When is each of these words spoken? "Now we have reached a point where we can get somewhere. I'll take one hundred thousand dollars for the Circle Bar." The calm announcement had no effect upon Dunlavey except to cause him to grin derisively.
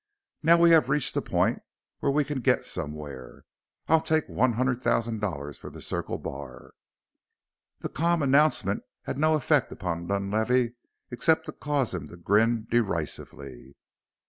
"Now 0.41 0.57
we 0.57 0.71
have 0.71 0.89
reached 0.89 1.15
a 1.15 1.21
point 1.21 1.61
where 1.99 2.11
we 2.11 2.23
can 2.23 2.39
get 2.39 2.65
somewhere. 2.65 3.45
I'll 3.87 4.01
take 4.01 4.27
one 4.27 4.53
hundred 4.53 4.81
thousand 4.81 5.21
dollars 5.21 5.59
for 5.59 5.69
the 5.69 5.79
Circle 5.79 6.17
Bar." 6.17 6.71
The 7.81 7.89
calm 7.89 8.23
announcement 8.23 8.81
had 9.03 9.19
no 9.19 9.35
effect 9.35 9.71
upon 9.71 10.07
Dunlavey 10.07 10.73
except 11.11 11.45
to 11.45 11.51
cause 11.51 11.93
him 11.93 12.07
to 12.07 12.17
grin 12.17 12.65
derisively. 12.71 13.75